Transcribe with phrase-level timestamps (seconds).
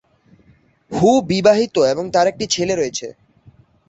[0.91, 3.07] হু বিবাহিত এবং তার একটি ছেলে রয়েছে।